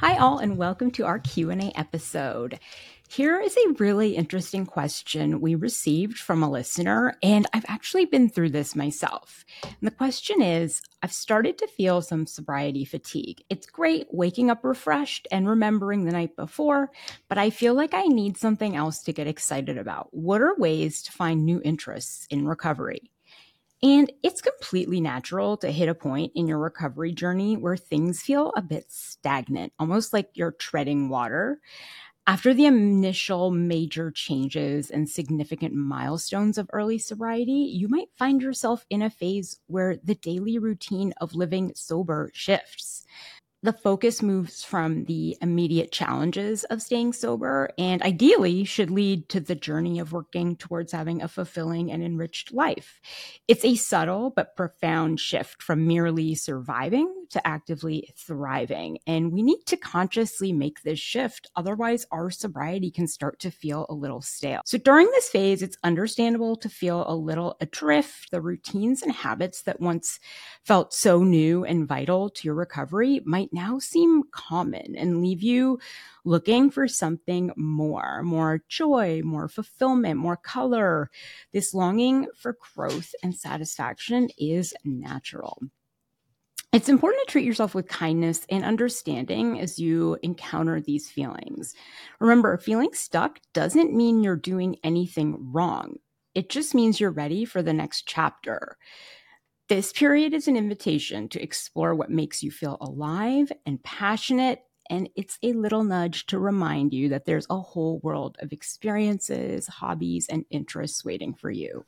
[0.00, 2.60] Hi all and welcome to our Q&A episode.
[3.08, 8.28] Here is a really interesting question we received from a listener and I've actually been
[8.28, 9.44] through this myself.
[9.64, 13.42] And the question is, I've started to feel some sobriety fatigue.
[13.50, 16.92] It's great waking up refreshed and remembering the night before,
[17.28, 20.10] but I feel like I need something else to get excited about.
[20.12, 23.10] What are ways to find new interests in recovery?
[23.82, 28.52] And it's completely natural to hit a point in your recovery journey where things feel
[28.56, 31.60] a bit stagnant, almost like you're treading water.
[32.26, 38.84] After the initial major changes and significant milestones of early sobriety, you might find yourself
[38.90, 43.06] in a phase where the daily routine of living sober shifts
[43.62, 49.40] the focus moves from the immediate challenges of staying sober and ideally should lead to
[49.40, 53.00] the journey of working towards having a fulfilling and enriched life.
[53.48, 58.98] It's a subtle but profound shift from merely surviving to actively thriving.
[59.06, 61.50] And we need to consciously make this shift.
[61.56, 64.62] Otherwise, our sobriety can start to feel a little stale.
[64.64, 68.30] So during this phase, it's understandable to feel a little adrift.
[68.30, 70.20] The routines and habits that once
[70.64, 75.78] felt so new and vital to your recovery might now seem common and leave you
[76.24, 81.10] looking for something more, more joy, more fulfillment, more color.
[81.52, 85.62] This longing for growth and satisfaction is natural.
[86.70, 91.74] It's important to treat yourself with kindness and understanding as you encounter these feelings.
[92.20, 95.96] Remember, feeling stuck doesn't mean you're doing anything wrong.
[96.34, 98.76] It just means you're ready for the next chapter.
[99.68, 104.62] This period is an invitation to explore what makes you feel alive and passionate.
[104.88, 109.66] And it's a little nudge to remind you that there's a whole world of experiences,
[109.66, 111.84] hobbies, and interests waiting for you.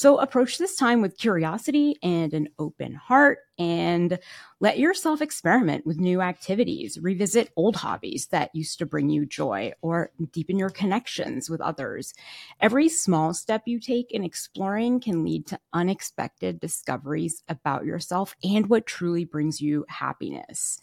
[0.00, 4.18] So approach this time with curiosity and an open heart and
[4.58, 9.72] let yourself experiment with new activities, revisit old hobbies that used to bring you joy
[9.82, 12.14] or deepen your connections with others.
[12.62, 18.70] Every small step you take in exploring can lead to unexpected discoveries about yourself and
[18.70, 20.80] what truly brings you happiness.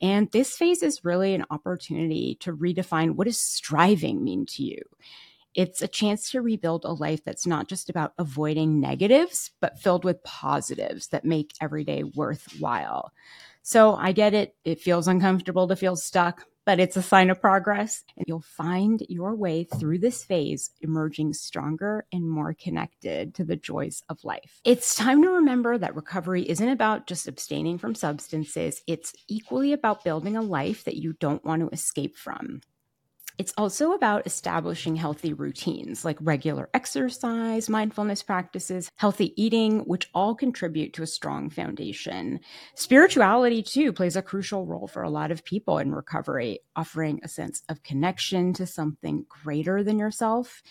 [0.00, 4.80] And this phase is really an opportunity to redefine what does striving mean to you?
[5.54, 10.04] It's a chance to rebuild a life that's not just about avoiding negatives, but filled
[10.04, 13.12] with positives that make every day worthwhile.
[13.62, 14.56] So I get it.
[14.64, 18.02] It feels uncomfortable to feel stuck, but it's a sign of progress.
[18.16, 23.56] And you'll find your way through this phase emerging stronger and more connected to the
[23.56, 24.60] joys of life.
[24.64, 30.04] It's time to remember that recovery isn't about just abstaining from substances, it's equally about
[30.04, 32.60] building a life that you don't want to escape from.
[33.36, 40.36] It's also about establishing healthy routines like regular exercise, mindfulness practices, healthy eating, which all
[40.36, 42.38] contribute to a strong foundation.
[42.76, 47.28] Spirituality, too, plays a crucial role for a lot of people in recovery, offering a
[47.28, 50.62] sense of connection to something greater than yourself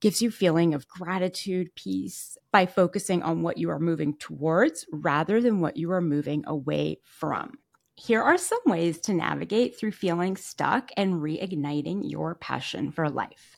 [0.00, 5.40] gives you feeling of gratitude, peace by focusing on what you are moving towards rather
[5.40, 7.58] than what you are moving away from.
[7.96, 13.56] Here are some ways to navigate through feeling stuck and reigniting your passion for life.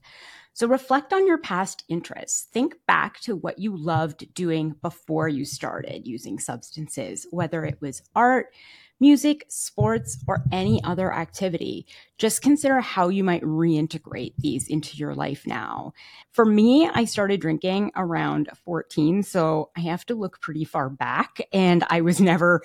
[0.52, 2.48] So, reflect on your past interests.
[2.52, 8.02] Think back to what you loved doing before you started using substances, whether it was
[8.14, 8.52] art,
[9.00, 11.86] music, sports, or any other activity.
[12.16, 15.92] Just consider how you might reintegrate these into your life now.
[16.32, 21.40] For me, I started drinking around 14, so I have to look pretty far back,
[21.52, 22.62] and I was never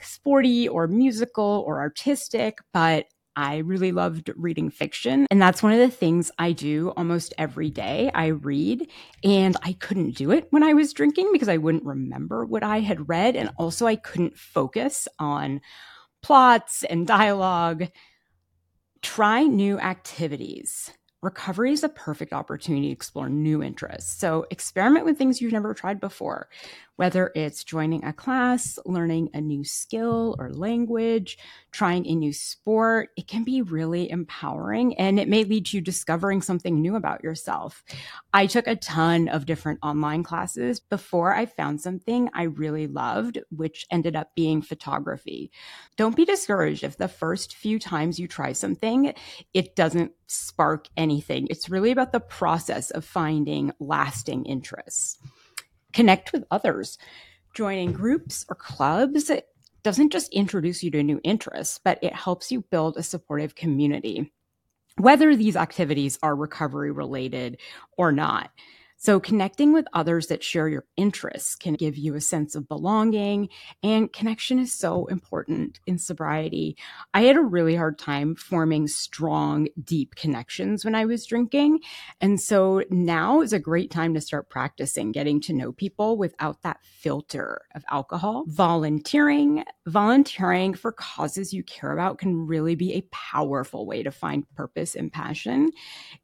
[0.00, 3.06] sporty or musical or artistic, but
[3.36, 5.26] I really loved reading fiction.
[5.30, 8.10] And that's one of the things I do almost every day.
[8.14, 8.90] I read,
[9.22, 12.80] and I couldn't do it when I was drinking because I wouldn't remember what I
[12.80, 13.36] had read.
[13.36, 15.60] And also, I couldn't focus on
[16.22, 17.88] plots and dialogue.
[19.02, 20.90] Try new activities.
[21.22, 24.18] Recovery is a perfect opportunity to explore new interests.
[24.18, 26.48] So, experiment with things you've never tried before
[26.96, 31.38] whether it's joining a class, learning a new skill or language,
[31.70, 36.40] trying a new sport, it can be really empowering and it may lead to discovering
[36.42, 37.84] something new about yourself.
[38.32, 43.38] I took a ton of different online classes before I found something I really loved,
[43.50, 45.50] which ended up being photography.
[45.96, 49.12] Don't be discouraged if the first few times you try something,
[49.52, 51.46] it doesn't spark anything.
[51.50, 55.18] It's really about the process of finding lasting interests
[55.96, 56.98] connect with others.
[57.54, 59.30] Joining groups or clubs
[59.82, 64.30] doesn't just introduce you to new interests, but it helps you build a supportive community,
[64.98, 67.56] whether these activities are recovery related
[67.96, 68.50] or not.
[69.06, 73.50] So, connecting with others that share your interests can give you a sense of belonging,
[73.80, 76.76] and connection is so important in sobriety.
[77.14, 81.82] I had a really hard time forming strong, deep connections when I was drinking.
[82.20, 86.62] And so now is a great time to start practicing getting to know people without
[86.62, 88.42] that filter of alcohol.
[88.48, 94.52] Volunteering, volunteering for causes you care about can really be a powerful way to find
[94.56, 95.70] purpose and passion.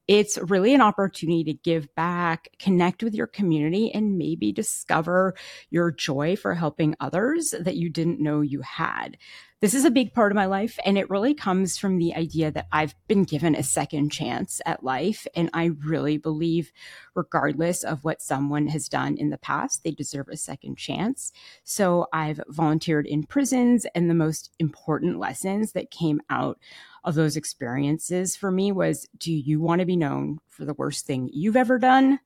[0.08, 5.34] It's really an opportunity to give back, connect with your community, and maybe discover
[5.70, 9.16] your joy for helping others that you didn't know you had.
[9.62, 12.50] This is a big part of my life, and it really comes from the idea
[12.50, 15.24] that I've been given a second chance at life.
[15.36, 16.72] And I really believe,
[17.14, 21.30] regardless of what someone has done in the past, they deserve a second chance.
[21.62, 26.58] So I've volunteered in prisons, and the most important lessons that came out
[27.04, 31.06] of those experiences for me was do you want to be known for the worst
[31.06, 32.18] thing you've ever done?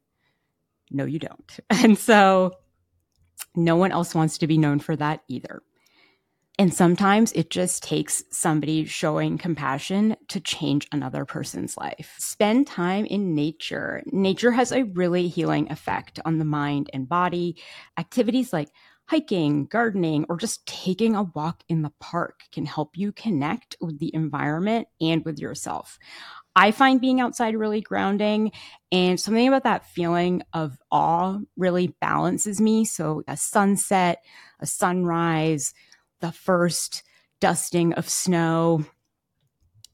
[0.91, 1.59] No, you don't.
[1.71, 2.53] And so
[3.55, 5.61] no one else wants to be known for that either.
[6.59, 12.15] And sometimes it just takes somebody showing compassion to change another person's life.
[12.19, 14.03] Spend time in nature.
[14.07, 17.61] Nature has a really healing effect on the mind and body.
[17.99, 18.71] Activities like
[19.09, 23.99] hiking, gardening, or just taking a walk in the park can help you connect with
[23.99, 25.99] the environment and with yourself.
[26.57, 28.51] I find being outside really grounding
[28.91, 32.87] and something about that feeling of awe really balances me.
[32.87, 34.25] So a sunset,
[34.59, 35.75] a sunrise,
[36.21, 37.03] the first
[37.41, 38.85] dusting of snow.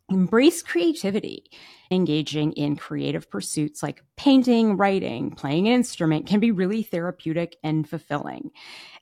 [0.09, 1.45] Embrace creativity.
[1.91, 7.89] Engaging in creative pursuits like painting, writing, playing an instrument can be really therapeutic and
[7.89, 8.51] fulfilling.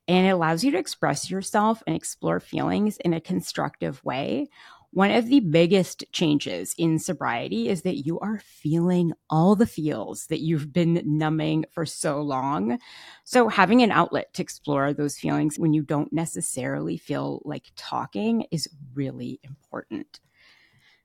[0.08, 4.48] And it allows you to express yourself and explore feelings in a constructive way
[4.92, 10.26] one of the biggest changes in sobriety is that you are feeling all the feels
[10.26, 12.78] that you've been numbing for so long.
[13.24, 18.46] So, having an outlet to explore those feelings when you don't necessarily feel like talking
[18.50, 20.20] is really important.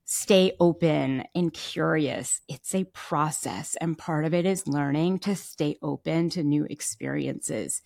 [0.07, 2.41] Stay open and curious.
[2.47, 7.81] It's a process, and part of it is learning to stay open to new experiences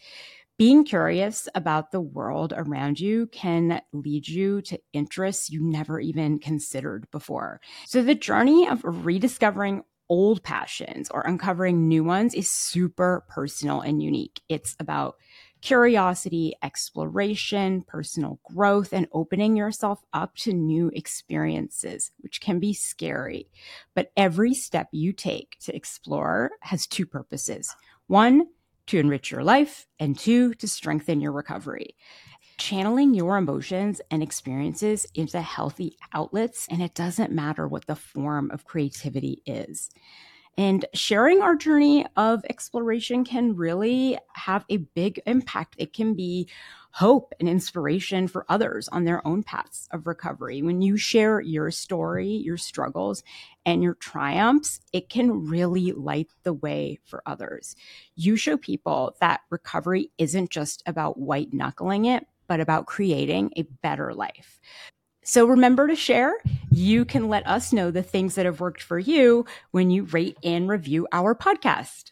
[0.60, 6.38] being curious about the world around you can lead you to interests you never even
[6.38, 7.62] considered before.
[7.88, 14.04] So, the journey of rediscovering old passions or uncovering new ones is super personal and
[14.04, 14.42] unique.
[14.50, 15.16] It's about
[15.62, 23.48] curiosity, exploration, personal growth, and opening yourself up to new experiences, which can be scary.
[23.96, 27.74] But every step you take to explore has two purposes.
[28.08, 28.48] One,
[28.90, 31.96] to enrich your life, and two, to strengthen your recovery.
[32.58, 38.50] Channeling your emotions and experiences into healthy outlets, and it doesn't matter what the form
[38.52, 39.92] of creativity is.
[40.60, 45.76] And sharing our journey of exploration can really have a big impact.
[45.78, 46.50] It can be
[46.92, 50.62] hope and inspiration for others on their own paths of recovery.
[50.62, 53.24] When you share your story, your struggles,
[53.66, 57.78] and your triumphs, it can really light the way for others.
[58.18, 63.62] You show people that recovery isn't just about white knuckling it, but about creating a
[63.62, 64.60] better life.
[65.24, 66.38] So remember to share.
[66.72, 70.38] You can let us know the things that have worked for you when you rate
[70.44, 72.12] and review our podcast.